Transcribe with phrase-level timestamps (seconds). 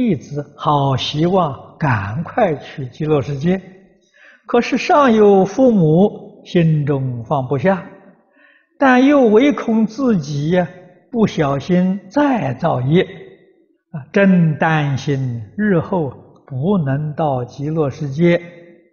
[0.00, 3.60] 弟子好希望赶快去极乐世界，
[4.46, 7.84] 可是上有父母，心中放不下，
[8.78, 10.58] 但又唯恐自己
[11.10, 13.02] 不小心再造业，
[13.90, 16.10] 啊，真担心日后
[16.46, 18.40] 不能到极乐世界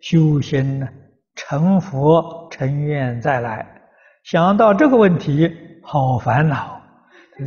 [0.02, 0.89] 修行呢，
[1.36, 3.66] 成佛成愿再来。
[4.24, 5.50] 想到这个问题，
[5.82, 6.82] 好烦恼，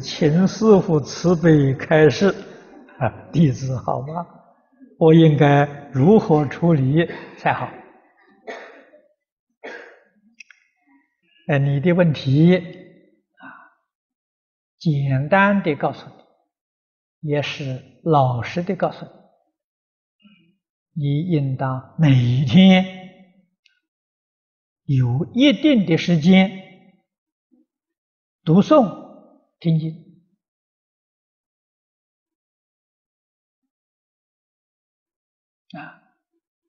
[0.01, 2.35] 请师父慈悲开示。
[3.01, 4.27] 啊， 弟子好吗？
[4.99, 7.67] 我应该如何处理才好？
[11.49, 13.45] 哎，你的问题啊，
[14.79, 16.07] 简单的告诉
[17.21, 19.07] 你，也是老实的告诉
[20.93, 22.85] 你，你应当每天
[24.85, 26.51] 有一定的时间
[28.45, 28.85] 读诵
[29.59, 30.10] 听经。
[35.79, 36.03] 啊，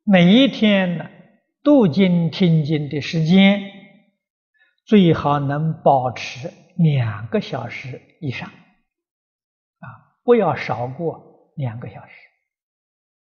[0.03, 1.09] 每一天呢，
[1.63, 3.59] 读经听经的时间
[4.85, 9.87] 最好能保持两个小时以上，啊，
[10.23, 12.13] 不要少过两个小时，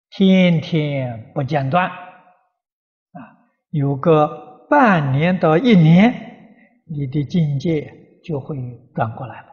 [0.10, 1.96] 天天不间断，啊，
[3.70, 8.58] 有个半年到一年，你的境界就会
[8.94, 9.48] 转过来了，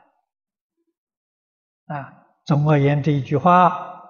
[1.95, 4.03] 啊，总而言之，一句话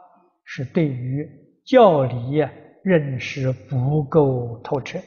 [0.45, 1.48] 是对于。
[1.69, 2.51] 教理呀，
[2.83, 5.05] 认识不够透彻啊！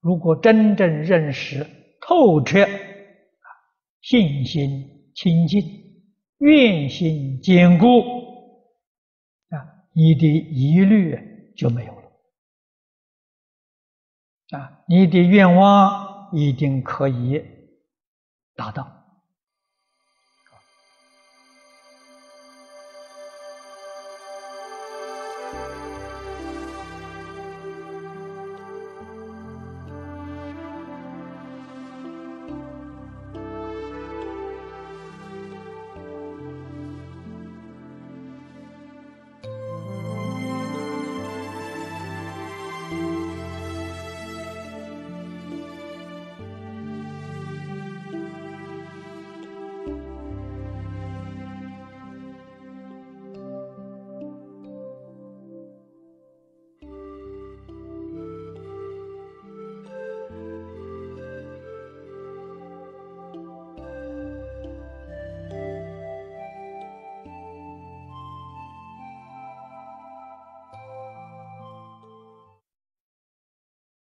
[0.00, 1.66] 如果真正认识
[2.00, 2.66] 透彻，
[4.00, 5.60] 信心清净，
[6.38, 8.00] 愿心坚固
[9.50, 12.10] 啊，你的疑虑就没有了
[14.58, 14.82] 啊！
[14.88, 17.44] 你的愿望一定可以
[18.56, 18.97] 达到。